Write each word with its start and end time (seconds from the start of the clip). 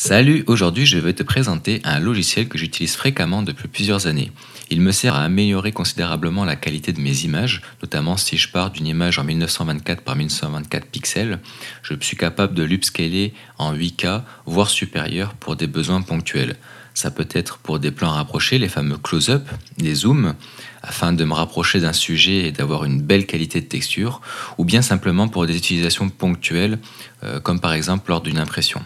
Salut, 0.00 0.44
aujourd'hui 0.46 0.86
je 0.86 0.96
vais 0.96 1.12
te 1.12 1.24
présenter 1.24 1.80
un 1.82 1.98
logiciel 1.98 2.46
que 2.48 2.56
j'utilise 2.56 2.94
fréquemment 2.94 3.42
depuis 3.42 3.66
plusieurs 3.66 4.06
années. 4.06 4.30
Il 4.70 4.80
me 4.80 4.92
sert 4.92 5.16
à 5.16 5.24
améliorer 5.24 5.72
considérablement 5.72 6.44
la 6.44 6.54
qualité 6.54 6.92
de 6.92 7.00
mes 7.00 7.24
images, 7.24 7.62
notamment 7.82 8.16
si 8.16 8.38
je 8.38 8.48
pars 8.48 8.70
d'une 8.70 8.86
image 8.86 9.18
en 9.18 9.24
1924 9.24 10.02
par 10.02 10.14
1924 10.14 10.86
pixels, 10.86 11.40
je 11.82 11.94
suis 12.00 12.16
capable 12.16 12.54
de 12.54 12.62
l'upscaler 12.62 13.34
en 13.58 13.74
8K, 13.74 14.22
voire 14.46 14.70
supérieur 14.70 15.34
pour 15.34 15.56
des 15.56 15.66
besoins 15.66 16.02
ponctuels. 16.02 16.54
Ça 16.94 17.10
peut 17.10 17.28
être 17.32 17.58
pour 17.58 17.80
des 17.80 17.90
plans 17.90 18.10
rapprochés, 18.10 18.58
les 18.58 18.68
fameux 18.68 18.98
close-up, 18.98 19.48
des 19.78 19.94
zooms, 19.94 20.34
afin 20.80 21.12
de 21.12 21.24
me 21.24 21.34
rapprocher 21.34 21.80
d'un 21.80 21.92
sujet 21.92 22.46
et 22.46 22.52
d'avoir 22.52 22.84
une 22.84 23.02
belle 23.02 23.26
qualité 23.26 23.60
de 23.60 23.66
texture, 23.66 24.20
ou 24.58 24.64
bien 24.64 24.80
simplement 24.80 25.26
pour 25.26 25.44
des 25.46 25.56
utilisations 25.56 26.08
ponctuelles, 26.08 26.78
euh, 27.24 27.40
comme 27.40 27.58
par 27.58 27.72
exemple 27.72 28.10
lors 28.10 28.20
d'une 28.20 28.38
impression. 28.38 28.80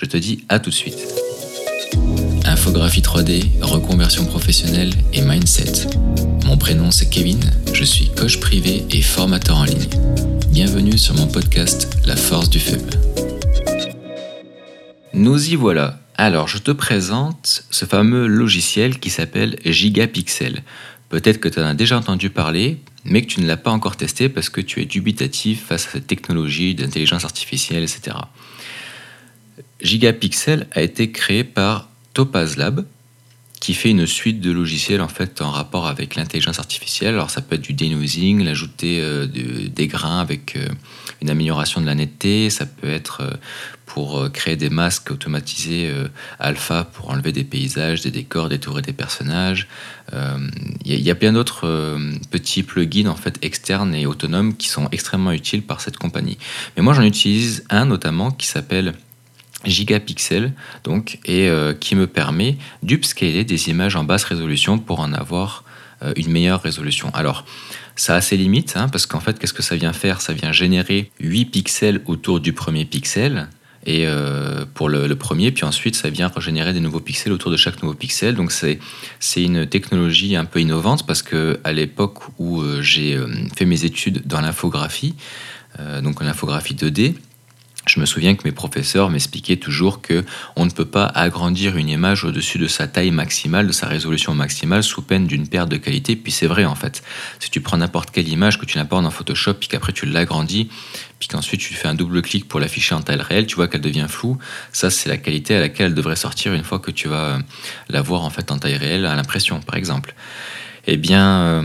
Je 0.00 0.04
te 0.04 0.16
dis 0.16 0.44
à 0.48 0.60
tout 0.60 0.70
de 0.70 0.74
suite. 0.74 1.08
Infographie 2.44 3.00
3D, 3.00 3.60
reconversion 3.60 4.24
professionnelle 4.26 4.92
et 5.12 5.22
mindset. 5.22 5.88
Mon 6.46 6.56
prénom 6.56 6.92
c'est 6.92 7.10
Kevin, 7.10 7.40
je 7.72 7.82
suis 7.82 8.08
coach 8.14 8.38
privé 8.38 8.84
et 8.90 9.02
formateur 9.02 9.56
en 9.56 9.64
ligne. 9.64 9.88
Bienvenue 10.50 10.96
sur 10.96 11.14
mon 11.14 11.26
podcast 11.26 11.90
La 12.06 12.14
force 12.14 12.48
du 12.48 12.60
faible. 12.60 12.90
Nous 15.14 15.50
y 15.50 15.56
voilà. 15.56 15.98
Alors 16.16 16.46
je 16.46 16.58
te 16.58 16.70
présente 16.70 17.64
ce 17.68 17.84
fameux 17.84 18.28
logiciel 18.28 19.00
qui 19.00 19.10
s'appelle 19.10 19.58
Gigapixel. 19.64 20.62
Peut-être 21.08 21.40
que 21.40 21.48
tu 21.48 21.58
en 21.58 21.64
as 21.64 21.74
déjà 21.74 21.98
entendu 21.98 22.30
parler, 22.30 22.78
mais 23.04 23.22
que 23.22 23.26
tu 23.26 23.40
ne 23.40 23.48
l'as 23.48 23.56
pas 23.56 23.72
encore 23.72 23.96
testé 23.96 24.28
parce 24.28 24.48
que 24.48 24.60
tu 24.60 24.80
es 24.80 24.84
dubitatif 24.84 25.66
face 25.66 25.88
à 25.88 25.90
cette 25.90 26.06
technologie 26.06 26.76
d'intelligence 26.76 27.24
artificielle, 27.24 27.82
etc. 27.82 28.16
Gigapixel 29.80 30.66
a 30.72 30.82
été 30.82 31.10
créé 31.10 31.44
par 31.44 31.88
Topaz 32.14 32.56
Lab, 32.56 32.84
qui 33.60 33.74
fait 33.74 33.90
une 33.90 34.06
suite 34.06 34.40
de 34.40 34.50
logiciels 34.50 35.00
en 35.00 35.08
fait 35.08 35.42
en 35.42 35.50
rapport 35.50 35.86
avec 35.86 36.14
l'intelligence 36.14 36.58
artificielle. 36.58 37.14
Alors 37.14 37.30
ça 37.30 37.40
peut 37.40 37.56
être 37.56 37.62
du 37.62 37.72
denoising, 37.72 38.44
l'ajouter 38.44 39.00
euh, 39.00 39.26
des 39.26 39.86
grains 39.86 40.20
avec 40.20 40.56
euh, 40.56 40.68
une 41.22 41.30
amélioration 41.30 41.80
de 41.80 41.86
la 41.86 41.94
netteté, 41.94 42.50
ça 42.50 42.66
peut 42.66 42.88
être 42.88 43.22
euh, 43.22 43.30
pour 43.86 44.30
créer 44.32 44.56
des 44.56 44.68
masques 44.68 45.10
automatisés 45.10 45.90
alpha 46.38 46.84
pour 46.84 47.08
enlever 47.08 47.32
des 47.32 47.42
paysages, 47.42 48.02
des 48.02 48.10
décors, 48.10 48.50
détourer 48.50 48.82
des 48.82 48.92
personnages. 48.92 49.66
Il 50.84 51.00
y, 51.00 51.10
a 51.10 51.14
plein 51.14 51.32
d'autres 51.32 51.98
petits 52.30 52.62
plugins 52.62 53.08
en 53.08 53.16
fait 53.16 53.38
externes 53.40 53.94
et 53.94 54.04
autonomes 54.04 54.54
qui 54.54 54.68
sont 54.68 54.90
extrêmement 54.92 55.32
utiles 55.32 55.62
par 55.62 55.80
cette 55.80 55.96
compagnie. 55.96 56.36
Mais 56.76 56.82
moi 56.82 56.92
j'en 56.92 57.02
utilise 57.02 57.64
un 57.70 57.86
notamment 57.86 58.30
qui 58.30 58.46
s'appelle 58.46 58.92
gigapixels 59.64 60.52
donc 60.84 61.18
et 61.24 61.48
euh, 61.48 61.74
qui 61.74 61.96
me 61.96 62.06
permet 62.06 62.56
d'upscaler 62.82 63.44
des 63.44 63.68
images 63.68 63.96
en 63.96 64.04
basse 64.04 64.24
résolution 64.24 64.78
pour 64.78 65.00
en 65.00 65.12
avoir 65.12 65.64
euh, 66.02 66.12
une 66.16 66.30
meilleure 66.30 66.62
résolution. 66.62 67.10
Alors 67.14 67.44
ça 67.96 68.14
a 68.14 68.20
ses 68.20 68.36
limites 68.36 68.74
hein, 68.76 68.88
parce 68.88 69.06
qu'en 69.06 69.20
fait 69.20 69.38
qu'est-ce 69.38 69.52
que 69.52 69.62
ça 69.62 69.76
vient 69.76 69.92
faire? 69.92 70.20
Ça 70.20 70.32
vient 70.32 70.52
générer 70.52 71.10
8 71.20 71.46
pixels 71.46 72.00
autour 72.06 72.40
du 72.40 72.52
premier 72.52 72.84
pixel 72.84 73.48
et 73.84 74.04
euh, 74.06 74.64
pour 74.74 74.88
le, 74.88 75.12
premier, 75.16 75.50
puis 75.50 75.64
ensuite 75.64 75.96
ça 75.96 76.10
vient 76.10 76.28
régénérer 76.28 76.72
des 76.72 76.80
nouveaux 76.80 77.00
pixels 77.00 77.32
autour 77.32 77.50
de 77.50 77.56
chaque 77.56 77.82
nouveau 77.82 77.94
pixel. 77.94 78.34
Donc 78.34 78.52
c'est 78.52 78.78
une 79.36 79.66
technologie 79.66 80.36
un 80.36 80.44
peu 80.44 80.60
innovante 80.60 81.06
parce 81.06 81.22
que 81.22 81.58
à 81.64 81.72
l'époque 81.72 82.18
où 82.38 82.62
j'ai 82.80 83.18
fait 83.56 83.64
mes 83.64 83.84
études 83.84 84.26
dans 84.26 84.40
l'infographie, 84.40 85.14
donc 86.02 86.22
l'infographie 86.22 86.74
2D, 86.74 87.14
je 87.88 88.00
me 88.00 88.06
souviens 88.06 88.34
que 88.34 88.42
mes 88.44 88.52
professeurs 88.52 89.10
m'expliquaient 89.10 89.56
toujours 89.56 90.00
que 90.00 90.24
on 90.56 90.66
ne 90.66 90.70
peut 90.70 90.84
pas 90.84 91.06
agrandir 91.06 91.76
une 91.76 91.88
image 91.88 92.24
au-dessus 92.24 92.58
de 92.58 92.66
sa 92.66 92.86
taille 92.86 93.10
maximale, 93.10 93.66
de 93.66 93.72
sa 93.72 93.86
résolution 93.86 94.34
maximale, 94.34 94.82
sous 94.82 95.02
peine 95.02 95.26
d'une 95.26 95.48
perte 95.48 95.68
de 95.68 95.76
qualité. 95.76 96.16
Puis 96.16 96.32
c'est 96.32 96.46
vrai 96.46 96.64
en 96.64 96.74
fait. 96.74 97.02
Si 97.40 97.50
tu 97.50 97.60
prends 97.60 97.78
n'importe 97.78 98.10
quelle 98.10 98.28
image 98.28 98.58
que 98.58 98.66
tu 98.66 98.78
n'apportes 98.78 99.02
dans 99.02 99.10
Photoshop, 99.10 99.54
puis 99.54 99.68
qu'après 99.68 99.92
tu 99.92 100.06
l'agrandis, 100.06 100.68
puis 101.18 101.28
qu'ensuite 101.28 101.60
tu 101.60 101.74
fais 101.74 101.88
un 101.88 101.94
double 101.94 102.22
clic 102.22 102.46
pour 102.46 102.60
l'afficher 102.60 102.94
en 102.94 103.00
taille 103.00 103.20
réelle, 103.20 103.46
tu 103.46 103.56
vois 103.56 103.68
qu'elle 103.68 103.80
devient 103.80 104.06
floue. 104.08 104.38
Ça, 104.72 104.90
c'est 104.90 105.08
la 105.08 105.16
qualité 105.16 105.56
à 105.56 105.60
laquelle 105.60 105.86
elle 105.86 105.94
devrait 105.94 106.16
sortir 106.16 106.54
une 106.54 106.64
fois 106.64 106.78
que 106.78 106.90
tu 106.90 107.08
vas 107.08 107.38
la 107.88 108.02
voir 108.02 108.22
en 108.22 108.30
fait 108.30 108.50
en 108.52 108.58
taille 108.58 108.76
réelle 108.76 109.06
à 109.06 109.14
l'impression, 109.14 109.60
par 109.60 109.76
exemple. 109.76 110.14
Eh 110.90 110.96
bien, 110.96 111.42
euh, 111.42 111.62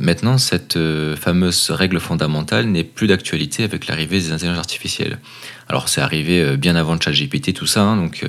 maintenant, 0.00 0.36
cette 0.36 0.76
euh, 0.76 1.14
fameuse 1.14 1.70
règle 1.70 2.00
fondamentale 2.00 2.66
n'est 2.66 2.82
plus 2.82 3.06
d'actualité 3.06 3.62
avec 3.62 3.86
l'arrivée 3.86 4.18
des 4.18 4.32
intelligences 4.32 4.58
artificielles. 4.58 5.20
Alors, 5.68 5.88
c'est 5.88 6.00
arrivé 6.00 6.42
euh, 6.42 6.56
bien 6.56 6.76
avant 6.76 6.98
ChatGPT, 7.00 7.54
tout 7.54 7.66
ça, 7.66 7.82
hein, 7.82 7.96
donc. 7.96 8.24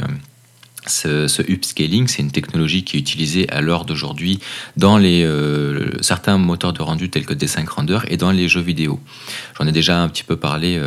Ce, 0.88 1.42
upscaling, 1.42 2.08
c'est 2.08 2.22
une 2.22 2.32
technologie 2.32 2.84
qui 2.84 2.98
est 2.98 3.00
utilisée 3.00 3.50
à 3.50 3.62
l'heure 3.62 3.86
d'aujourd'hui 3.86 4.40
dans 4.78 4.98
les, 4.98 5.28
certains 6.02 6.38
moteurs 6.38 6.74
de 6.74 6.82
rendu 6.82 7.10
tels 7.10 7.26
que 7.26 7.34
D5 7.34 7.68
Render 7.68 8.00
et 8.08 8.18
dans 8.18 8.32
les 8.32 8.48
jeux 8.48 8.62
vidéo. 8.62 9.00
J'en 9.58 9.68
ai 9.68 9.72
déjà 9.72 10.02
un 10.02 10.08
petit 10.10 10.24
peu 10.24 10.36
parlé 10.36 10.80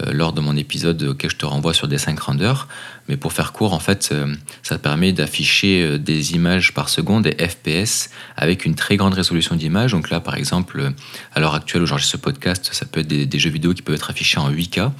euh, 0.00 0.12
lors 0.12 0.32
de 0.32 0.40
mon 0.40 0.56
épisode 0.56 1.02
auquel 1.02 1.30
je 1.30 1.36
te 1.36 1.44
renvoie 1.44 1.74
sur 1.74 1.86
des 1.86 1.98
5 1.98 2.18
renders. 2.18 2.66
Mais 3.08 3.18
pour 3.18 3.34
faire 3.34 3.52
court, 3.52 3.74
en 3.74 3.78
fait, 3.78 4.08
euh, 4.12 4.34
ça 4.62 4.78
permet 4.78 5.12
d'afficher 5.12 5.82
euh, 5.82 5.98
des 5.98 6.32
images 6.32 6.72
par 6.72 6.88
seconde, 6.88 7.24
des 7.24 7.36
FPS, 7.46 8.08
avec 8.36 8.64
une 8.64 8.74
très 8.74 8.96
grande 8.96 9.12
résolution 9.12 9.54
d'image. 9.54 9.92
Donc 9.92 10.08
là, 10.08 10.20
par 10.20 10.36
exemple, 10.36 10.92
à 11.34 11.40
l'heure 11.40 11.54
actuelle 11.54 11.82
où 11.82 11.86
j'enregistre 11.86 12.12
ce 12.12 12.16
podcast, 12.16 12.70
ça 12.72 12.86
peut 12.86 13.00
être 13.00 13.08
des, 13.08 13.38
jeux 13.38 13.50
vidéo 13.50 13.74
qui 13.74 13.82
peuvent 13.82 13.94
être 13.94 14.08
affichés 14.08 14.38
en 14.38 14.50
8K, 14.50 14.92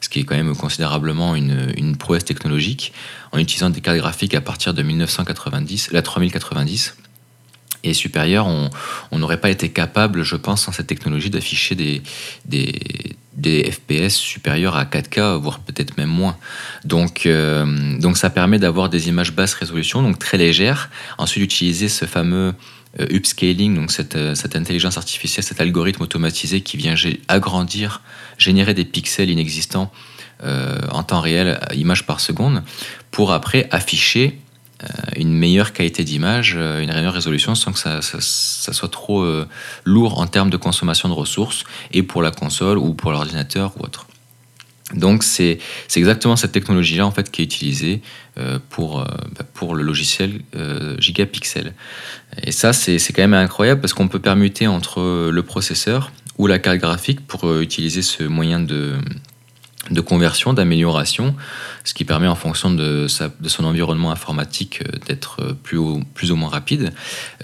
ce 0.00 0.08
qui 0.08 0.18
est 0.18 0.24
quand 0.24 0.36
même 0.36 0.56
considérablement 0.56 1.36
une, 1.36 1.72
une 1.76 1.96
prouesse 1.96 2.24
technologique, 2.24 2.92
en 3.32 3.38
utilisant 3.38 3.70
des 3.70 3.80
cartes 3.80 3.98
graphiques 3.98 4.34
à 4.34 4.40
partir 4.40 4.74
de 4.74 4.82
1990, 4.82 5.92
la 5.92 6.02
3090 6.02 6.94
et 7.82 7.94
supérieur, 7.94 8.46
on 8.46 9.18
n'aurait 9.18 9.40
pas 9.40 9.48
été 9.48 9.70
capable, 9.70 10.22
je 10.22 10.36
pense, 10.36 10.64
sans 10.64 10.72
cette 10.72 10.86
technologie, 10.86 11.30
d'afficher 11.30 11.74
des, 11.74 12.02
FPS 13.72 14.14
supérieurs 14.14 14.76
à 14.76 14.84
4K, 14.84 15.40
voire 15.40 15.60
peut-être 15.60 15.96
même 15.96 16.10
moins. 16.10 16.36
Donc, 16.84 17.24
euh, 17.24 17.98
donc 17.98 18.18
ça 18.18 18.28
permet 18.28 18.58
d'avoir 18.58 18.90
des 18.90 19.08
images 19.08 19.32
basse 19.32 19.54
résolution, 19.54 20.02
donc 20.02 20.18
très 20.18 20.36
légères. 20.36 20.90
Ensuite, 21.16 21.42
utiliser 21.42 21.88
ce 21.88 22.04
fameux 22.04 22.52
euh, 22.98 23.06
upscaling, 23.10 23.76
donc 23.76 23.92
euh, 24.14 24.34
cette, 24.34 24.56
intelligence 24.56 24.98
artificielle, 24.98 25.44
cet 25.44 25.60
algorithme 25.60 26.02
automatisé 26.02 26.60
qui 26.60 26.76
vient 26.76 26.96
agrandir, 27.28 28.02
générer 28.36 28.74
des 28.74 28.84
pixels 28.84 29.30
inexistants 29.30 29.92
en 30.42 31.02
temps 31.02 31.20
réel, 31.20 31.60
image 31.74 32.06
par 32.06 32.20
seconde, 32.20 32.62
pour 33.10 33.32
après 33.32 33.68
afficher 33.70 34.38
euh, 34.82 34.86
une 35.16 35.32
meilleure 35.34 35.72
qualité 35.74 36.04
d'image, 36.04 36.54
euh, 36.56 36.80
une 36.80 36.92
meilleure 36.92 37.12
résolution 37.12 37.54
sans 37.54 37.72
que 37.72 37.78
ça, 37.78 38.00
soit 38.00 38.90
trop 38.90 39.20
euh, 39.22 39.46
lourd 39.84 40.18
en 40.18 40.26
termes 40.26 40.48
de 40.48 40.56
consommation 40.56 41.08
de 41.10 41.12
ressources 41.12 41.64
et 41.92 42.02
pour 42.02 42.22
la 42.22 42.30
console 42.30 42.78
ou 42.78 42.94
pour 42.94 43.10
l'ordinateur 43.10 43.72
ou 43.76 43.84
autre. 43.84 44.06
Donc 44.94 45.22
c'est 45.22 45.58
exactement 45.94 46.34
cette 46.34 46.52
technologie-là 46.52 47.06
en 47.06 47.12
fait 47.12 47.30
qui 47.30 47.42
est 47.42 47.44
utilisée 47.44 48.02
pour, 48.70 49.04
bah, 49.04 49.44
pour 49.54 49.76
le 49.76 49.84
logiciel 49.84 50.40
Gigapixel. 50.98 51.74
Et 52.42 52.50
ça 52.50 52.72
c'est 52.72 52.98
quand 53.12 53.22
même 53.22 53.34
incroyable 53.34 53.80
parce 53.80 53.92
qu'on 53.92 54.08
peut 54.08 54.18
permuter 54.18 54.66
entre 54.66 55.30
le 55.30 55.42
processeur 55.44 56.10
ou 56.38 56.48
la 56.48 56.58
carte 56.58 56.78
graphique 56.78 57.24
pour 57.24 57.60
utiliser 57.60 58.02
ce 58.02 58.24
moyen 58.24 58.58
de, 58.58 58.96
de 59.88 60.00
conversion, 60.00 60.52
d'amélioration, 60.52 61.34
ce 61.84 61.94
qui 61.94 62.04
permet 62.04 62.26
en 62.26 62.34
fonction 62.34 62.70
de, 62.70 63.06
son 63.08 63.64
environnement 63.64 64.10
informatique 64.10 64.82
euh, 64.82 64.98
d'être 65.06 65.40
euh, 65.40 65.54
plus, 65.54 65.80
plus 66.14 66.30
ou 66.30 66.36
moins 66.36 66.50
rapide. 66.50 66.92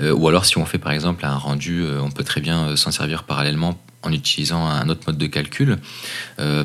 Euh, 0.00 0.12
ou 0.12 0.28
alors 0.28 0.44
si 0.44 0.58
on 0.58 0.66
fait 0.66 0.78
par 0.78 0.92
exemple 0.92 1.24
un 1.24 1.36
rendu, 1.36 1.84
on 2.00 2.10
peut 2.10 2.24
très 2.24 2.40
bien 2.40 2.76
s'en 2.76 2.90
servir 2.90 3.24
parallèlement 3.24 3.80
en 4.02 4.12
utilisant 4.12 4.66
un 4.66 4.88
autre 4.88 5.02
mode 5.06 5.18
de 5.18 5.26
calcul. 5.26 5.78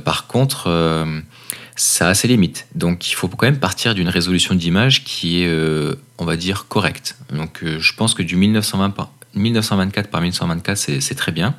par 0.04 0.28
contre, 0.28 1.06
ça 1.76 2.10
a 2.10 2.14
ses 2.14 2.28
limites. 2.28 2.68
Donc 2.76 3.10
il 3.10 3.16
faut 3.16 3.28
quand 3.28 3.48
même 3.48 3.60
partir 3.60 3.96
d'une 3.96 4.10
résolution 4.10 4.54
d'image 4.54 5.04
qui 5.04 5.42
est, 5.42 5.52
on 6.20 6.26
va 6.26 6.38
dire, 6.38 6.68
correcte. 6.68 7.16
Donc 7.34 7.64
je 7.64 7.94
pense 7.96 8.14
que 8.14 8.22
du 8.22 8.36
1920 8.36 8.92
par 8.92 9.10
1924 9.36 10.10
par 10.10 10.22
1924, 10.22 10.78
c'est 10.78 11.16
très 11.16 11.32
bien. 11.32 11.56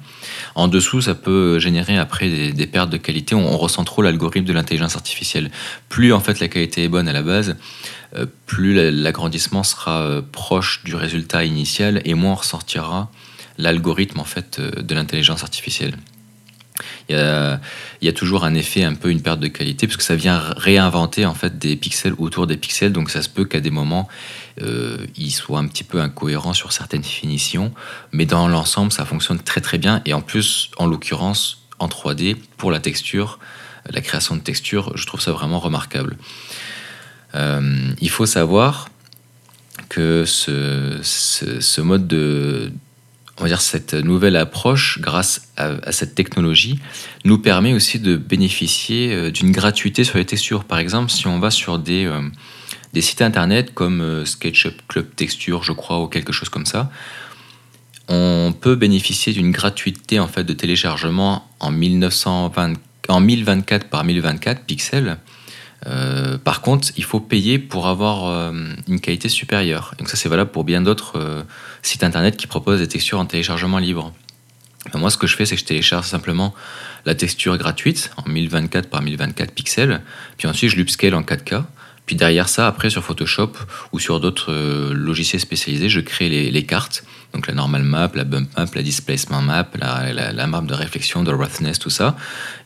En 0.54 0.68
dessous, 0.68 1.00
ça 1.00 1.14
peut 1.14 1.58
générer 1.58 1.96
après 1.98 2.52
des, 2.52 2.66
pertes 2.66 2.90
de 2.90 2.96
qualité. 2.96 3.34
On, 3.34 3.56
ressent 3.56 3.84
trop 3.84 4.02
l'algorithme 4.02 4.46
de 4.46 4.52
l'intelligence 4.52 4.96
artificielle. 4.96 5.50
Plus 5.88 6.12
en 6.12 6.20
fait 6.20 6.40
la 6.40 6.48
qualité 6.48 6.84
est 6.84 6.88
bonne 6.88 7.08
à 7.08 7.12
la 7.12 7.22
base, 7.22 7.56
euh, 8.16 8.26
plus 8.46 8.74
l'agrandissement 8.90 9.62
sera 9.62 10.02
euh, 10.02 10.22
proche 10.22 10.82
du 10.84 10.94
résultat 10.94 11.44
initial 11.44 12.02
et 12.04 12.14
moins 12.14 12.32
on 12.32 12.36
ressortira 12.36 13.10
l'algorithme 13.58 14.20
en 14.20 14.24
fait 14.24 14.58
euh, 14.58 14.70
de 14.82 14.94
l'intelligence 14.94 15.42
artificielle. 15.42 15.96
Il 17.08 17.16
y, 17.16 18.08
a, 18.08 18.12
toujours 18.12 18.44
un 18.44 18.54
effet, 18.54 18.82
un 18.82 18.94
peu 18.94 19.10
une 19.10 19.20
perte 19.20 19.40
de 19.40 19.48
qualité, 19.48 19.86
parce 19.86 19.96
que 19.96 20.02
ça 20.02 20.16
vient 20.16 20.38
réinventer 20.56 21.26
en 21.26 21.34
fait 21.34 21.58
des 21.58 21.76
pixels 21.76 22.14
autour 22.18 22.46
des 22.46 22.56
pixels, 22.56 22.92
donc 22.92 23.10
ça 23.10 23.22
se 23.22 23.28
peut 23.28 23.44
qu'à 23.44 23.60
des 23.60 23.70
moments, 23.70 24.08
euh, 24.62 24.98
il 25.16 25.30
soit 25.30 25.58
un 25.58 25.66
petit 25.66 25.84
peu 25.84 26.00
incohérent 26.00 26.54
sur 26.54 26.72
certaines 26.72 27.02
définitions, 27.02 27.72
mais 28.12 28.26
dans 28.26 28.48
l'ensemble, 28.48 28.90
ça 28.90 29.04
fonctionne 29.04 29.38
très 29.38 29.60
très 29.60 29.78
bien, 29.78 30.02
et 30.06 30.14
en 30.14 30.22
plus, 30.22 30.70
en 30.78 30.86
l'occurrence, 30.86 31.64
en 31.78 31.88
3D, 31.88 32.36
pour 32.56 32.70
la 32.70 32.80
texture, 32.80 33.38
la 33.90 34.00
création 34.00 34.36
de 34.36 34.40
texture, 34.40 34.92
je 34.96 35.06
trouve 35.06 35.20
ça 35.20 35.32
vraiment 35.32 35.60
remarquable. 35.60 36.16
il 37.34 38.10
faut 38.10 38.26
savoir 38.26 38.88
que 39.88 40.24
ce, 40.24 41.80
mode 41.80 42.06
de, 42.08 42.72
on 43.42 43.46
va 43.46 43.48
dire 43.48 43.60
cette 43.60 43.94
nouvelle 43.94 44.36
approche, 44.36 45.00
grâce 45.00 45.48
à, 45.56 45.90
cette 45.90 46.14
technologie, 46.14 46.78
nous 47.24 47.38
permet 47.38 47.74
aussi 47.74 47.98
de 47.98 48.16
bénéficier 48.16 49.32
d'une 49.32 49.50
gratuité 49.50 50.04
sur 50.04 50.16
les 50.16 50.24
textures. 50.24 50.62
Par 50.62 50.78
exemple, 50.78 51.10
si 51.10 51.26
on 51.26 51.40
va 51.40 51.50
sur 51.50 51.80
des, 51.80 52.08
des 52.92 53.00
sites 53.00 53.20
internet 53.20 53.74
comme 53.74 54.24
SketchUp 54.24 54.86
Club 54.86 55.06
Texture, 55.16 55.64
je 55.64 55.72
crois, 55.72 56.00
ou 56.00 56.06
quelque 56.06 56.32
chose 56.32 56.50
comme 56.50 56.66
ça, 56.66 56.88
on 58.08 58.54
peut 58.58 58.76
bénéficier 58.76 59.32
d'une 59.32 59.50
gratuité 59.50 60.20
en 60.20 60.28
fait 60.28 60.44
de 60.44 60.52
téléchargement 60.52 61.48
en, 61.58 61.72
1920, 61.72 62.74
en 63.08 63.20
1024 63.20 63.88
par 63.88 64.04
1024 64.04 64.64
pixels. 64.64 65.18
Euh, 65.86 66.38
par 66.38 66.60
contre, 66.60 66.88
il 66.96 67.04
faut 67.04 67.20
payer 67.20 67.58
pour 67.58 67.88
avoir 67.88 68.26
euh, 68.26 68.52
une 68.88 69.00
qualité 69.00 69.28
supérieure. 69.28 69.94
Donc 69.98 70.08
ça, 70.08 70.16
c'est 70.16 70.28
valable 70.28 70.50
pour 70.50 70.64
bien 70.64 70.80
d'autres 70.80 71.18
euh, 71.18 71.42
sites 71.82 72.04
internet 72.04 72.36
qui 72.36 72.46
proposent 72.46 72.80
des 72.80 72.88
textures 72.88 73.18
en 73.18 73.26
téléchargement 73.26 73.78
libre. 73.78 74.12
moi, 74.94 75.10
ce 75.10 75.18
que 75.18 75.26
je 75.26 75.36
fais, 75.36 75.46
c'est 75.46 75.56
que 75.56 75.60
je 75.60 75.66
télécharge 75.66 76.06
simplement 76.06 76.54
la 77.04 77.14
texture 77.14 77.56
gratuite 77.58 78.12
en 78.16 78.28
1024 78.28 78.88
par 78.88 79.02
1024 79.02 79.52
pixels, 79.52 80.02
puis 80.36 80.46
ensuite 80.46 80.70
je 80.70 80.76
l'upscale 80.76 81.14
en 81.14 81.22
4K. 81.22 81.64
Puis 82.06 82.16
derrière 82.16 82.48
ça, 82.48 82.66
après 82.66 82.90
sur 82.90 83.04
Photoshop 83.04 83.52
ou 83.92 83.98
sur 83.98 84.20
d'autres 84.20 84.52
logiciels 84.92 85.40
spécialisés, 85.40 85.88
je 85.88 86.00
crée 86.00 86.28
les 86.28 86.66
cartes 86.66 87.04
donc 87.32 87.46
la 87.46 87.54
normal 87.54 87.82
map, 87.82 88.10
la 88.14 88.24
bump 88.24 88.48
map, 88.56 88.66
la 88.74 88.82
displacement 88.82 89.40
map, 89.40 89.66
la, 89.74 90.46
map 90.46 90.60
de 90.60 90.74
réflexion, 90.74 91.22
de 91.22 91.32
roughness, 91.32 91.78
tout 91.78 91.90
ça. 91.90 92.16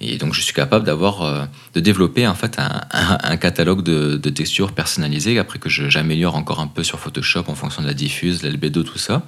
Et 0.01 0.19
donc 0.19 0.35
je 0.35 0.41
suis 0.41 0.55
capable 0.55 0.85
d'avoir, 0.85 1.23
euh, 1.23 1.45
de 1.75 1.81
développer 1.81 2.27
en 2.27 2.35
fait 2.35 2.59
un, 2.59 3.37
catalogue 3.37 3.83
de, 3.83 4.31
textures 4.31 4.73
personnalisées 4.73 5.39
après 5.39 5.59
que 5.59 5.69
j'améliore 5.69 6.35
encore 6.35 6.61
un 6.61 6.67
peu 6.67 6.83
sur 6.83 6.99
Photoshop 6.99 7.45
en 7.49 7.55
fonction 7.55 7.83
de 7.83 7.87
la 7.87 7.95
diffuse, 7.95 8.43
l'albédo, 8.43 8.83
tout 8.83 8.99
ça. 8.99 9.23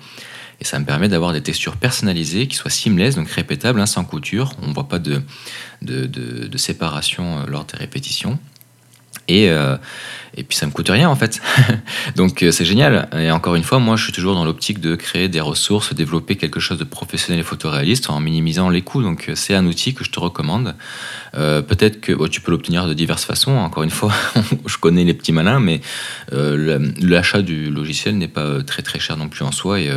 Et 0.61 0.65
ça 0.65 0.81
me 0.81 0.85
permet 0.85 1.09
d'avoir 1.09 1.33
des 1.33 1.41
textures 1.41 1.77
personnalisées 1.77 2.49
qui 2.49 2.57
soient 2.57 2.71
seamless, 2.71 3.15
donc 3.15 3.31
répétables, 3.31 3.81
hein, 3.81 3.87
sans 3.87 4.05
couture. 4.05 4.55
On 4.61 4.69
ne 4.69 4.75
voit 4.75 4.89
pas 4.89 4.99
de, 4.99 5.23
de, 5.83 6.07
de 6.07 6.59
séparation 6.59 7.39
euh, 7.39 7.47
lors 7.47 7.65
des 7.65 7.77
répétitions. 7.77 8.41
Et, 9.29 9.51
euh, 9.51 9.77
et 10.37 10.43
puis 10.43 10.57
ça 10.57 10.67
me 10.67 10.73
coûte 10.73 10.89
rien 10.89 11.09
en 11.09 11.17
fait. 11.17 11.41
Donc 12.17 12.43
euh, 12.43 12.51
c'est 12.51 12.65
génial. 12.65 13.09
Et 13.17 13.31
encore 13.31 13.55
une 13.55 13.63
fois, 13.63 13.79
moi 13.79 13.97
je 13.97 14.05
suis 14.05 14.13
toujours 14.13 14.35
dans 14.35 14.45
l'optique 14.45 14.81
de 14.81 14.97
créer 14.97 15.29
des 15.29 15.41
ressources, 15.41 15.95
développer 15.95 16.37
quelque 16.37 16.61
chose 16.61 16.79
de 16.79 16.85
professionnel 16.85 17.41
et 17.41 17.45
photoréaliste 17.45 18.09
en 18.11 18.21
minimisant 18.21 18.71
les 18.71 18.83
coûts. 18.83 19.03
Donc 19.03 19.29
euh, 19.29 19.35
c'est 19.35 19.55
un 19.55 19.67
outil 19.67 19.95
que 19.95 20.05
je 20.05 20.11
te 20.11 20.19
recommande. 20.19 20.75
Peut-être 21.35 22.01
que 22.01 22.27
tu 22.27 22.41
peux 22.41 22.51
l'obtenir 22.51 22.89
de 22.89 22.95
diverses 22.95 23.25
façons. 23.25 23.53
Encore 23.53 23.85
une 23.85 23.91
fois, 23.91 24.13
je 24.67 24.77
connais 24.79 25.05
les 25.05 25.15
petits 25.15 25.31
malins, 25.31 25.61
mais 25.61 25.81
l'achat 26.33 27.43
du 27.43 27.71
logiciel 27.71 28.17
n'est 28.17 28.29
pas 28.29 28.63
très 28.63 28.83
très 28.83 28.99
cher 28.99 29.17
non 29.17 29.29
plus 29.29 29.45
en 29.45 29.53
soi 29.53 29.79
et, 29.79 29.89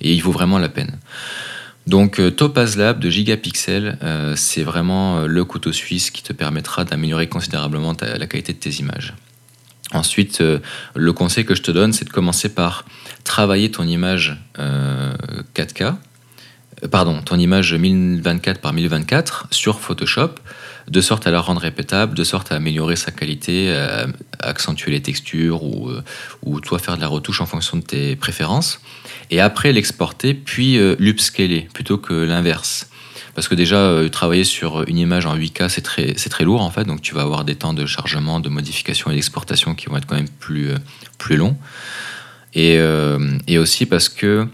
et 0.00 0.12
il 0.12 0.22
vaut 0.22 0.30
vraiment 0.30 0.58
la 0.58 0.68
peine. 0.68 0.98
Donc 1.88 2.20
euh, 2.20 2.30
Topaz 2.30 2.76
Lab 2.76 3.00
de 3.00 3.08
Gigapixel, 3.08 3.96
euh, 4.02 4.34
c'est 4.36 4.62
vraiment 4.62 5.20
euh, 5.20 5.26
le 5.26 5.42
couteau 5.46 5.72
suisse 5.72 6.10
qui 6.10 6.22
te 6.22 6.34
permettra 6.34 6.84
d'améliorer 6.84 7.28
considérablement 7.28 7.96
la 8.02 8.26
qualité 8.26 8.52
de 8.52 8.58
tes 8.58 8.72
images. 8.72 9.14
Ensuite, 9.92 10.42
le 10.94 11.12
conseil 11.14 11.46
que 11.46 11.54
je 11.54 11.62
te 11.62 11.70
donne, 11.70 11.94
c'est 11.94 12.04
de 12.04 12.10
commencer 12.10 12.50
par 12.50 12.84
travailler 13.24 13.70
ton 13.70 13.84
image 13.84 14.36
4K, 14.58 15.94
pardon, 16.90 17.22
ton 17.22 17.38
image 17.38 17.72
1024 17.72 18.60
par 18.60 18.74
1024 18.74 19.46
sur 19.50 19.80
Photoshop, 19.80 20.32
de 20.88 21.00
sorte 21.00 21.26
à 21.26 21.30
la 21.30 21.40
rendre 21.40 21.62
répétable, 21.62 22.14
de 22.14 22.22
sorte 22.22 22.52
à 22.52 22.56
améliorer 22.56 22.96
sa 22.96 23.12
qualité, 23.12 23.74
accentuer 24.40 24.90
les 24.90 25.00
textures 25.00 25.62
ou, 25.62 25.90
ou 26.44 26.60
toi 26.60 26.78
faire 26.78 26.96
de 26.96 27.00
la 27.00 27.08
retouche 27.08 27.40
en 27.40 27.46
fonction 27.46 27.78
de 27.78 27.82
tes 27.82 28.14
préférences 28.14 28.82
et 29.30 29.40
après 29.40 29.72
l'exporter, 29.72 30.34
puis 30.34 30.78
euh, 30.78 30.96
l'upscaler, 30.98 31.68
plutôt 31.72 31.98
que 31.98 32.12
l'inverse. 32.12 32.88
Parce 33.34 33.46
que 33.48 33.54
déjà, 33.54 33.76
euh, 33.76 34.08
travailler 34.08 34.44
sur 34.44 34.88
une 34.88 34.98
image 34.98 35.26
en 35.26 35.36
8K, 35.36 35.68
c'est 35.68 35.82
très, 35.82 36.14
très 36.14 36.44
lourd 36.44 36.60
en 36.60 36.70
fait, 36.70 36.84
donc 36.84 37.02
tu 37.02 37.14
vas 37.14 37.22
avoir 37.22 37.44
des 37.44 37.54
temps 37.54 37.74
de 37.74 37.86
chargement, 37.86 38.40
de 38.40 38.48
modification 38.48 39.10
et 39.10 39.14
d'exportation 39.14 39.74
qui 39.74 39.86
vont 39.86 39.96
être 39.96 40.06
quand 40.06 40.16
même 40.16 40.28
plus, 40.28 40.70
euh, 40.70 40.76
plus 41.18 41.36
longs. 41.36 41.56
Et, 42.54 42.78
et 43.46 43.58
aussi 43.58 43.84
parce 43.84 44.08
que 44.08 44.48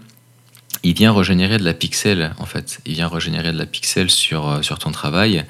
il 0.85 0.93
vient 0.93 1.11
régénérer 1.11 1.57
de 1.57 1.63
la 1.63 1.73
pixel 1.73 2.33
en 2.37 2.45
fait. 2.45 2.79
Il 2.85 2.93
vient 2.93 3.07
régénérer 3.07 3.51
de 3.51 3.57
la 3.57 3.65
pixel 3.65 4.11
sur, 4.11 4.47
euh, 4.47 4.61
sur 4.61 4.77
ton 4.77 4.91
travail. 4.91 5.43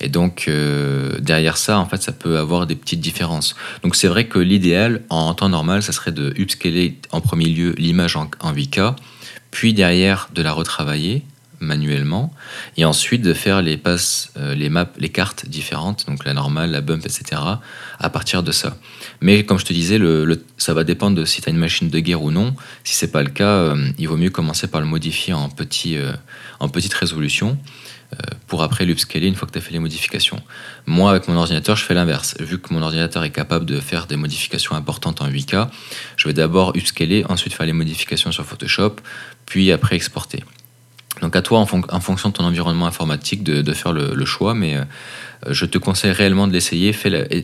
Et 0.00 0.08
donc 0.08 0.46
euh, 0.48 1.16
derrière 1.20 1.56
ça, 1.56 1.78
en 1.78 1.86
fait, 1.86 2.02
ça 2.02 2.10
peut 2.10 2.38
avoir 2.38 2.66
des 2.66 2.74
petites 2.74 3.00
différences. 3.00 3.54
Donc 3.84 3.94
c'est 3.94 4.08
vrai 4.08 4.26
que 4.26 4.40
l'idéal 4.40 5.02
en 5.08 5.32
temps 5.34 5.48
normal, 5.48 5.84
ça 5.84 5.92
serait 5.92 6.10
de 6.10 6.34
upscaler 6.36 6.98
en 7.12 7.20
premier 7.20 7.46
lieu 7.46 7.72
l'image 7.78 8.16
en, 8.16 8.28
en 8.40 8.52
8K, 8.52 8.96
puis 9.52 9.74
derrière 9.74 10.28
de 10.34 10.42
la 10.42 10.52
retravailler 10.52 11.22
manuellement 11.60 12.32
et 12.76 12.84
ensuite 12.84 13.22
de 13.22 13.34
faire 13.34 13.62
les 13.62 13.76
passes, 13.76 14.32
euh, 14.36 14.54
les 14.54 14.68
maps, 14.68 14.90
les 14.98 15.10
cartes 15.10 15.46
différentes, 15.46 16.06
donc 16.06 16.24
la 16.24 16.34
normale, 16.34 16.70
la 16.70 16.80
bump, 16.80 17.04
etc. 17.04 17.40
à 17.98 18.10
partir 18.10 18.42
de 18.42 18.50
ça. 18.50 18.76
Mais 19.20 19.44
comme 19.44 19.58
je 19.58 19.66
te 19.66 19.72
disais, 19.72 20.00
ça 20.56 20.74
va 20.74 20.84
dépendre 20.84 21.16
de 21.16 21.24
si 21.24 21.42
tu 21.42 21.48
as 21.48 21.52
une 21.52 21.58
machine 21.58 21.90
de 21.90 21.98
guerre 22.00 22.22
ou 22.22 22.30
non. 22.30 22.54
Si 22.82 22.94
c'est 22.94 23.12
pas 23.12 23.22
le 23.22 23.30
cas, 23.30 23.44
euh, 23.44 23.90
il 23.98 24.08
vaut 24.08 24.16
mieux 24.16 24.30
commencer 24.30 24.66
par 24.66 24.80
le 24.80 24.86
modifier 24.86 25.34
en, 25.34 25.48
euh, 25.48 26.68
petite 26.72 26.94
résolution 26.94 27.58
pour 28.48 28.64
après 28.64 28.84
l'upscaler 28.84 29.28
une 29.28 29.36
fois 29.36 29.46
que 29.46 29.52
tu 29.52 29.58
as 29.58 29.60
fait 29.60 29.70
les 29.70 29.78
modifications. 29.78 30.42
Moi, 30.84 31.10
avec 31.10 31.28
mon 31.28 31.36
ordinateur, 31.36 31.76
je 31.76 31.84
fais 31.84 31.94
l'inverse. 31.94 32.34
Vu 32.40 32.58
que 32.58 32.74
mon 32.74 32.82
ordinateur 32.82 33.22
est 33.22 33.30
capable 33.30 33.66
de 33.66 33.78
faire 33.78 34.08
des 34.08 34.16
modifications 34.16 34.74
importantes 34.74 35.20
en 35.20 35.28
8K, 35.28 35.68
je 36.16 36.26
vais 36.26 36.34
d'abord 36.34 36.76
upscaler, 36.76 37.24
ensuite 37.28 37.52
faire 37.52 37.66
les 37.66 37.72
modifications 37.72 38.32
sur 38.32 38.44
Photoshop, 38.44 38.96
puis 39.46 39.70
après 39.70 39.94
exporter. 39.94 40.42
Donc 41.20 41.36
à 41.36 41.42
toi, 41.42 41.58
en, 41.58 42.00
fonction 42.00 42.30
de 42.30 42.34
ton 42.34 42.44
environnement 42.44 42.86
informatique, 42.86 43.42
de, 43.42 43.72
faire 43.72 43.92
le, 43.92 44.24
choix, 44.24 44.54
mais 44.54 44.76
euh, 44.76 44.84
je 45.48 45.66
te 45.66 45.76
conseille 45.78 46.12
réellement 46.12 46.48
de 46.48 46.52
l'essayer. 46.52 46.92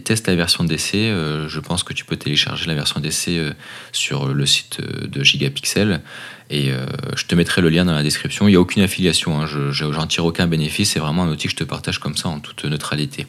Teste 0.03 0.29
la 0.29 0.35
version 0.35 0.65
d'essai. 0.65 1.11
Euh, 1.11 1.49
je 1.49 1.61
pense 1.61 1.83
que 1.83 1.93
tu 1.93 2.05
peux 2.05 2.17
télécharger 2.17 2.67
la 2.67 2.75
version 2.75 3.01
d'essai 3.01 3.39
euh, 3.39 3.53
sur 3.93 4.29
le 4.29 4.47
site 4.47 4.81
de 4.81 5.23
Gigapixel. 5.23 6.01
Et 6.49 6.71
je 7.17 7.27
te 7.27 7.35
mettrai 7.35 7.61
le 7.61 7.69
lien 7.71 7.85
dans 7.85 7.95
la 7.95 8.05
description. 8.05 8.47
Il 8.47 8.53
n'y 8.53 8.57
a 8.57 8.61
aucune 8.61 8.85
affiliation, 8.85 9.41
hein. 9.41 9.47
je 9.47 9.85
n'en 9.85 10.07
tire 10.07 10.25
aucun 10.25 10.47
bénéfice. 10.47 10.93
C'est 10.93 11.01
vraiment 11.01 11.25
un 11.25 11.29
outil 11.29 11.49
que 11.49 11.51
je 11.51 11.57
te 11.57 11.65
partage 11.65 11.99
comme 11.99 12.17
ça 12.17 12.29
en 12.29 12.39
toute 12.39 12.65
neutralité. 12.65 13.27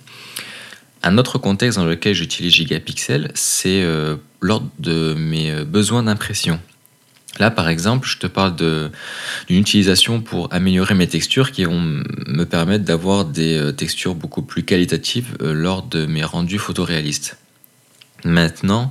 Un 1.02 1.18
autre 1.18 1.40
contexte 1.40 1.80
dans 1.80 1.86
lequel 1.86 2.14
j'utilise 2.14 2.54
Gigapixel, 2.54 3.32
c'est 3.34 3.84
lors 4.40 4.62
de 4.78 5.16
mes 5.16 5.66
besoins 5.66 6.04
d'impression. 6.04 6.60
Là, 7.40 7.52
par 7.52 7.70
exemple, 7.70 8.08
je 8.08 8.18
te 8.18 8.28
parle 8.28 8.56
d'une 8.56 9.60
utilisation 9.60 10.22
pour 10.22 10.52
améliorer 10.52 10.96
mes 10.96 11.08
textures 11.08 11.52
qui 11.52 11.66
vont 11.66 11.80
me 11.80 12.44
permettre 12.46 12.84
d'avoir 12.84 13.26
des 13.26 13.58
euh, 13.58 13.72
textures 13.72 14.16
beaucoup 14.16 14.42
plus 14.42 14.64
qualitatives 14.64 15.36
euh, 15.42 15.54
lors 15.54 15.84
de 15.84 16.06
mes 16.06 16.24
rendus 16.24 16.58
photoréalistes. 16.58 17.38
Maintenant, 18.24 18.90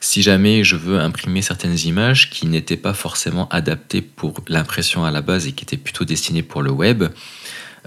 si 0.00 0.20
jamais 0.20 0.62
je 0.62 0.76
veux 0.76 1.00
imprimer 1.00 1.40
certaines 1.40 1.78
images 1.86 2.28
qui 2.28 2.46
n'étaient 2.46 2.76
pas 2.76 2.92
forcément 2.92 3.48
adaptées 3.48 4.02
pour 4.02 4.42
l'impression 4.48 5.04
à 5.06 5.10
la 5.10 5.22
base 5.22 5.46
et 5.46 5.52
qui 5.52 5.64
étaient 5.64 5.78
plutôt 5.78 6.04
destinées 6.04 6.42
pour 6.42 6.60
le 6.60 6.70
web, 6.70 7.04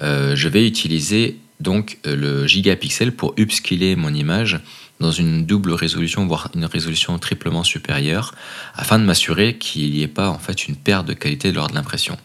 euh, 0.01 0.35
je 0.35 0.47
vais 0.47 0.65
utiliser 0.65 1.37
donc 1.59 1.99
le 2.05 2.47
gigapixel 2.47 3.11
pour 3.11 3.35
upscaler 3.37 3.95
mon 3.95 4.13
image 4.13 4.61
dans 4.99 5.11
une 5.11 5.45
double 5.45 5.71
résolution, 5.71 6.25
voire 6.27 6.49
une 6.55 6.65
résolution 6.65 7.17
triplement 7.19 7.63
supérieure, 7.63 8.33
afin 8.75 8.99
de 8.99 9.05
m'assurer 9.05 9.57
qu'il 9.57 9.91
n'y 9.91 10.01
ait 10.01 10.07
pas 10.07 10.29
en 10.29 10.39
fait 10.39 10.67
une 10.67 10.75
perte 10.75 11.05
de 11.05 11.13
qualité 11.13 11.51
lors 11.51 11.69
de 11.69 11.75
l'impression. 11.75 12.17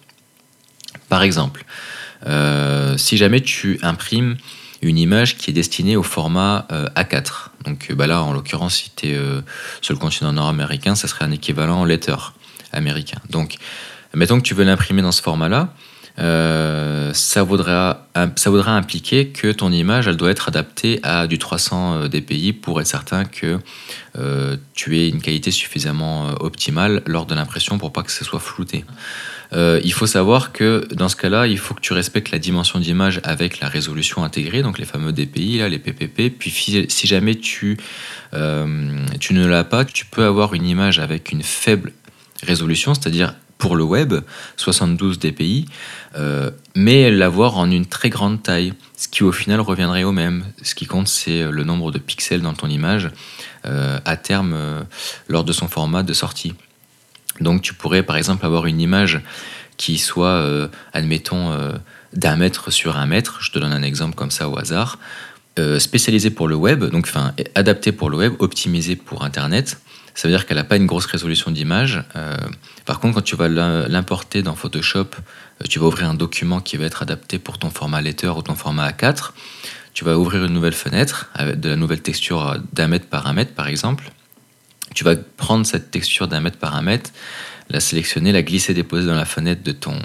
Par 1.09 1.23
exemple, 1.23 1.65
euh, 2.27 2.97
si 2.97 3.17
jamais 3.17 3.41
tu 3.41 3.79
imprimes 3.83 4.37
une 4.83 4.99
image 4.99 5.37
qui 5.37 5.51
est 5.51 5.55
destinée 5.55 5.97
au 5.97 6.03
format 6.03 6.67
euh, 6.73 6.89
A4, 6.97 7.51
donc 7.65 7.93
bah 7.93 8.07
là 8.07 8.23
en 8.23 8.33
l'occurrence 8.33 8.77
si 8.77 8.91
tu 8.95 9.09
es 9.09 9.15
euh, 9.15 9.41
sur 9.81 9.95
le 9.95 10.01
continent 10.01 10.33
nord-américain, 10.33 10.95
ça 10.95 11.09
serait 11.09 11.25
un 11.25 11.31
équivalent 11.31 11.85
letter 11.85 12.17
américain. 12.73 13.19
Donc 13.31 13.57
mettons 14.15 14.39
que 14.39 14.45
tu 14.45 14.55
veux 14.55 14.65
l'imprimer 14.65 15.03
dans 15.03 15.13
ce 15.13 15.23
format-là, 15.23 15.73
euh, 16.19 17.13
ça, 17.13 17.43
voudra, 17.43 18.07
ça 18.37 18.51
voudra 18.51 18.77
impliquer 18.77 19.29
que 19.29 19.51
ton 19.51 19.73
image, 19.73 20.07
elle 20.07 20.17
doit 20.17 20.31
être 20.31 20.49
adaptée 20.49 21.01
à 21.03 21.27
du 21.27 21.39
300 21.39 22.03
euh, 22.03 22.09
dpi 22.09 22.53
pour 22.53 22.81
être 22.81 22.87
certain 22.87 23.25
que 23.25 23.59
euh, 24.17 24.57
tu 24.75 24.97
aies 24.99 25.09
une 25.09 25.21
qualité 25.21 25.51
suffisamment 25.51 26.29
optimale 26.41 27.03
lors 27.07 27.27
de 27.27 27.35
l'impression 27.35 27.79
pour 27.79 27.93
pas 27.93 28.03
que 28.03 28.13
ce 28.13 28.25
soit 28.25 28.41
flouté. 28.41 28.85
il 29.53 29.93
faut 29.93 30.07
savoir 30.07 30.53
que 30.53 30.87
dans 30.93 31.09
ce 31.09 31.17
cas-là, 31.17 31.47
il 31.47 31.59
faut 31.59 31.75
que 31.75 31.81
tu 31.81 31.93
respectes 31.93 32.31
la 32.31 32.39
dimension 32.39 32.79
d'image 32.79 33.21
avec 33.25 33.61
la 33.61 33.69
résolution 33.69 34.25
intégrée, 34.25 34.63
donc 34.63 34.79
les 34.79 34.85
fameux 34.85 35.13
DPI, 35.13 35.59
là, 35.59 35.69
les 35.69 35.79
PPP. 35.79 36.37
Puis 36.39 36.51
si 36.89 37.07
jamais 37.07 37.37
tu, 37.37 37.77
tu 39.21 39.35
ne 39.35 39.47
l'as 39.47 39.65
pas, 39.65 39.85
tu 39.85 40.07
peux 40.07 40.25
avoir 40.25 40.55
une 40.55 40.67
image 40.67 40.99
avec 40.99 41.31
une 41.31 41.43
faible 41.43 41.93
résolution, 42.43 42.95
c'est-à-dire 42.95 43.35
pour 43.59 43.77
le 43.77 43.85
web, 43.85 44.15
72 44.57 45.19
dpi, 45.19 45.67
euh, 46.17 46.51
mais 46.75 47.11
l'avoir 47.11 47.57
en 47.57 47.71
une 47.71 47.87
très 47.87 48.11
grande 48.11 48.43
taille, 48.43 48.75
ce 48.97 49.09
qui 49.09 49.23
au 49.23 49.33
final 49.33 49.61
reviendrait 49.61 50.05
au 50.05 50.13
même. 50.13 50.45
Ce 50.63 50.75
qui 50.75 50.87
compte, 50.87 51.09
c'est 51.09 51.51
le 51.51 51.65
nombre 51.65 51.91
de 51.91 51.99
pixels 51.99 52.43
dans 52.43 52.55
ton 52.55 52.69
image 52.69 53.11
euh, 53.67 53.99
à 54.05 54.17
terme 54.17 54.53
euh, 54.55 54.83
lors 55.29 55.45
de 55.45 55.53
son 55.53 55.69
format 55.69 56.03
de 56.03 56.13
sortie. 56.13 56.55
Donc 57.41 57.63
tu 57.63 57.75
pourrais 57.75 58.03
par 58.03 58.17
exemple 58.17 58.45
avoir 58.47 58.67
une 58.67 58.81
image 58.81 59.21
qui 59.77 59.99
soit, 59.99 60.69
admettons, 60.93 61.59
d'un 62.13 62.37
mètre 62.37 62.71
sur 62.71 62.97
un 62.97 63.07
mètre, 63.07 63.39
je 63.41 63.51
te 63.51 63.59
donne 63.59 63.73
un 63.73 63.83
exemple 63.83 64.15
comme 64.15 64.31
ça 64.31 64.49
au 64.49 64.57
hasard, 64.57 65.01
spécialisée 65.81 66.31
pour 66.31 66.47
le 66.47 66.55
web, 66.55 66.85
donc 66.85 67.07
enfin 67.09 67.35
adaptée 67.57 67.91
pour 67.91 68.09
le 68.09 68.17
web, 68.17 68.35
optimisée 68.39 68.95
pour 68.95 69.25
Internet, 69.25 69.81
ça 70.15 70.29
veut 70.29 70.35
dire 70.35 70.47
qu'elle 70.47 70.57
n'a 70.57 70.65
pas 70.65 70.77
une 70.77 70.87
grosse 70.87 71.07
résolution 71.07 71.51
d'image. 71.51 72.03
Euh, 72.15 72.37
par 72.85 73.01
contre, 73.01 73.17
quand 73.17 73.23
tu 73.23 73.35
vas 73.37 73.49
l'importer 73.49 74.43
dans 74.43 74.55
Photoshop, 74.55 75.01
euh, 75.01 75.65
tu 75.69 75.81
vas 75.81 75.87
ouvrir 75.87 76.09
un 76.09 76.15
document 76.15 76.61
qui 76.61 76.77
va 76.77 76.85
être 76.85 77.03
adapté 77.03 77.39
pour 77.39 77.59
ton 77.59 77.71
format 77.71 78.01
letter 78.01 78.29
ou 78.29 78.43
ton 78.43 78.55
format 78.55 78.89
A4. 78.91 79.33
Tu 79.93 80.05
vas 80.05 80.17
ouvrir 80.17 80.45
une 80.45 80.53
nouvelle 80.53 80.75
fenêtre 80.75 81.31
avec 81.35 81.59
de 81.59 81.69
la 81.69 81.77
nouvelle 81.77 82.01
texture 82.01 82.57
d'un 82.73 82.89
mètre 82.89 83.07
par 83.07 83.27
un 83.27 83.33
mètre, 83.33 83.55
par 83.55 83.67
exemple. 83.67 84.11
Tu 84.95 85.03
vas 85.03 85.17
prendre 85.17 85.67
cette 85.67 85.91
texture 85.91 86.29
d'un 86.29 86.41
mètre 86.41 86.59
par 86.59 86.77
un 86.77 86.83
mètre, 86.83 87.11
la 87.69 87.81
sélectionner, 87.81 88.31
la 88.31 88.43
glisser, 88.43 88.75
déposer 88.75 89.07
dans 89.07 89.15
la 89.15 89.25
fenêtre 89.25 89.63
de, 89.65 89.73
ton, 89.73 89.99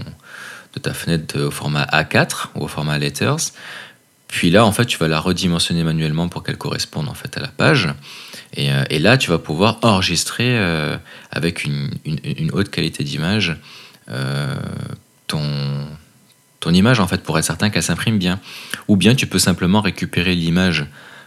de 0.74 0.80
ta 0.80 0.94
fenêtre 0.94 1.40
au 1.40 1.52
format 1.52 1.84
A4 1.86 2.48
ou 2.56 2.64
au 2.64 2.68
format 2.68 2.98
letters. 2.98 3.52
Puis 4.30 4.52
là, 4.52 4.64
en 4.64 4.72
fait, 4.72 4.86
tu 4.86 4.98
vas 5.00 5.08
la 5.08 5.20
redimensionner 5.20 5.84
manuellement 5.84 6.30
pour 6.30 6.44
qu'elle 6.44 6.58
corresponde 6.58 7.10
en 7.10 7.16
fait 7.16 7.36
à 7.36 7.42
la 7.42 7.48
page. 7.48 7.90
Euh, 8.58 8.84
et, 8.90 9.00
là, 9.00 9.18
tu 9.18 9.30
vas 9.30 9.40
pouvoir 9.40 9.80
enregistrer 9.82 10.58
euh, 10.58 10.98
avec 11.32 11.66
une, 11.66 11.90
haute 12.54 12.70
qualité 12.70 13.04
d'image 13.04 13.58
euh, 14.10 14.56
ton, 15.28 16.72
image, 16.72 17.00
en 17.00 17.08
fait, 17.08 17.24
pour 17.24 17.40
être 17.40 17.46
certain 17.46 17.72
qu'elle 17.72 17.84
s'imprime 17.84 18.20
bien. 18.20 18.40
Ou 18.88 18.96
bien 18.96 19.16
tu 19.16 19.26
peux 19.26 19.40
simplement 19.40 19.82
récupérer 19.82 20.36
l'image 20.36 20.86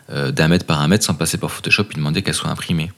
d'un 0.08 0.48
mètre 0.48 0.66
par 0.66 0.80
un 0.80 0.88
mètre 0.88 1.04
sans 1.04 1.14
passer 1.14 1.38
par 1.38 1.50
Photoshop 1.50 1.84
et 1.90 1.94
demander 1.94 2.22
qu'elle 2.22 2.34
soit 2.34 2.50
imprimée. 2.50 2.92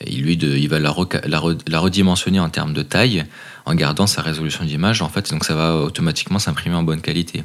Et 0.00 0.10
lui, 0.10 0.34
il 0.34 0.68
va 0.68 0.78
la, 0.78 0.92
la, 1.24 1.78
redimensionner 1.78 2.40
en 2.40 2.50
termes 2.50 2.74
de 2.74 2.82
taille 2.82 3.24
en 3.64 3.74
gardant 3.74 4.06
sa 4.06 4.20
résolution 4.20 4.64
d'image, 4.64 5.00
en 5.00 5.08
fait, 5.08 5.30
donc 5.30 5.44
ça 5.44 5.54
va 5.54 5.76
automatiquement 5.76 6.38
s'imprimer 6.38 6.76
en 6.76 6.82
bonne 6.82 7.00
qualité. 7.00 7.44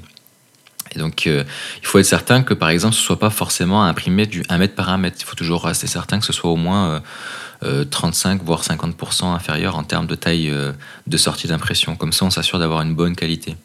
Et 0.95 0.99
donc, 0.99 1.25
euh, 1.27 1.43
il 1.81 1.87
faut 1.87 1.99
être 1.99 2.05
certain 2.05 2.43
que, 2.43 2.53
par 2.53 2.69
exemple, 2.69 2.95
ce 2.95 3.01
ne 3.01 3.05
soit 3.05 3.19
pas 3.19 3.29
forcément 3.29 3.83
imprimé 3.83 4.25
du 4.25 4.43
1 4.49 4.57
mètre 4.57 4.75
par 4.75 4.89
1 4.89 4.97
mètre. 4.97 5.17
Il 5.19 5.25
faut 5.25 5.35
toujours 5.35 5.63
rester 5.63 5.87
certain 5.87 6.19
que 6.19 6.25
ce 6.25 6.33
soit 6.33 6.51
au 6.51 6.57
moins 6.57 7.01
35, 7.61 8.29
euh, 8.29 8.41
euh, 8.41 8.45
voire 8.45 8.63
50% 8.63 9.33
inférieur 9.33 9.77
en 9.77 9.83
termes 9.83 10.07
de 10.07 10.15
taille 10.15 10.53
de 11.07 11.17
sortie 11.17 11.47
d'impression. 11.47 11.95
Comme 11.95 12.11
ça, 12.11 12.25
on 12.25 12.29
s'assure 12.29 12.59
d'avoir 12.59 12.81
une 12.81 12.93
bonne 12.93 13.15
qualité. 13.15 13.55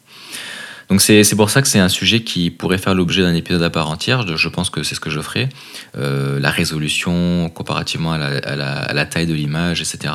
Donc 0.89 1.01
c'est 1.01 1.35
pour 1.35 1.49
ça 1.49 1.61
que 1.61 1.67
c'est 1.67 1.79
un 1.79 1.89
sujet 1.89 2.21
qui 2.21 2.49
pourrait 2.49 2.77
faire 2.77 2.95
l'objet 2.95 3.21
d'un 3.21 3.35
épisode 3.35 3.61
à 3.61 3.69
part 3.69 3.89
entière. 3.89 4.25
Je, 4.37 4.47
pense 4.47 4.69
que 4.69 4.83
c'est 4.83 4.95
ce 4.95 5.01
que 5.01 5.09
je 5.09 5.19
ferai. 5.19 5.49
la 5.95 6.49
résolution 6.49 7.49
comparativement 7.49 8.13
à 8.13 8.19
à 8.19 8.93
la 8.93 9.05
taille 9.05 9.25
de 9.25 9.33
l'image, 9.33 9.81
etc. 9.81 10.13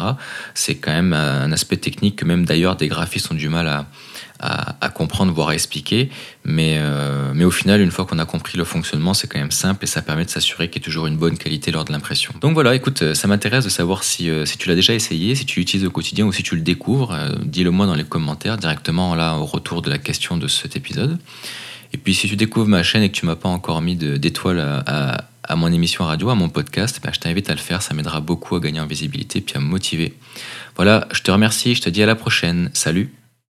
C'est 0.54 0.76
quand 0.76 0.92
même 0.92 1.12
un 1.12 1.52
aspect 1.52 1.76
technique 1.76 2.16
que 2.16 2.24
même 2.24 2.46
d'ailleurs 2.46 2.76
des 2.76 2.88
graphistes 2.88 3.30
ont 3.30 3.34
du 3.34 3.50
mal 3.50 3.68
à, 3.68 3.84
à, 4.42 4.88
comprendre, 4.90 5.32
voire 5.32 5.50
à 5.50 5.54
expliquer. 5.54 6.10
Mais, 6.44 6.76
euh, 6.78 7.32
mais 7.34 7.44
au 7.44 7.50
final, 7.50 7.80
une 7.80 7.90
fois 7.90 8.04
qu'on 8.04 8.18
a 8.18 8.24
compris 8.24 8.58
le 8.58 8.64
fonctionnement, 8.64 9.14
c'est 9.14 9.28
quand 9.28 9.38
même 9.38 9.52
simple 9.52 9.84
et 9.84 9.86
ça 9.86 10.02
permet 10.02 10.24
de 10.24 10.30
s'assurer 10.30 10.68
qu'il 10.68 10.82
y 10.82 10.82
ait 10.82 10.84
toujours 10.84 11.06
une 11.06 11.16
bonne 11.16 11.38
qualité 11.38 11.70
lors 11.70 11.84
de 11.84 11.92
l'impression. 11.92 12.34
Donc 12.40 12.54
voilà, 12.54 12.74
écoute, 12.74 13.02
euh, 13.02 13.14
ça 13.14 13.28
m'intéresse 13.28 13.64
de 13.64 13.70
savoir 13.70 14.02
si, 14.02 14.28
euh, 14.28 14.44
si 14.44 14.58
tu 14.58 14.68
l'as 14.68 14.74
déjà 14.74 14.94
essayé, 14.94 15.34
si 15.34 15.46
tu 15.46 15.60
l'utilises 15.60 15.86
au 15.86 15.90
quotidien 15.90 16.26
ou 16.26 16.32
si 16.32 16.42
tu 16.42 16.56
le 16.56 16.62
découvres. 16.62 17.16
Dis-le 17.44 17.70
moi 17.70 17.86
dans 17.86 17.94
les 17.94 18.04
commentaires 18.04 18.56
directement 18.56 19.14
là 19.14 19.36
au 19.36 19.44
retour 19.44 19.82
de 19.82 19.90
la 19.90 19.98
question 19.98 20.36
de 20.36 20.48
cet 20.48 20.76
épisode. 20.76 21.18
Et 21.92 21.98
puis 21.98 22.14
si 22.14 22.28
tu 22.28 22.36
découvres 22.36 22.68
ma 22.68 22.82
chaîne 22.82 23.02
et 23.02 23.10
que 23.10 23.16
tu 23.16 23.26
m'as 23.26 23.36
pas 23.36 23.48
encore 23.48 23.80
mis 23.80 23.96
d'étoiles 23.96 24.60
à, 24.60 25.28
à, 25.44 25.56
mon 25.56 25.70
émission 25.72 26.04
radio, 26.04 26.30
à 26.30 26.34
mon 26.34 26.48
podcast, 26.48 27.00
ben, 27.02 27.12
je 27.12 27.20
t'invite 27.20 27.50
à 27.50 27.52
le 27.52 27.60
faire, 27.60 27.82
ça 27.82 27.94
m'aidera 27.94 28.20
beaucoup 28.20 28.56
à 28.56 28.60
gagner 28.60 28.80
en 28.80 28.86
visibilité 28.86 29.40
puis 29.40 29.56
à 29.56 29.60
me 29.60 29.66
motiver. 29.66 30.14
Voilà, 30.76 31.06
je 31.12 31.22
te 31.22 31.30
remercie, 31.30 31.74
je 31.74 31.82
te 31.82 31.90
dis 31.90 32.02
à 32.02 32.06
la 32.06 32.14
prochaine. 32.14 32.70
Salut 32.72 33.12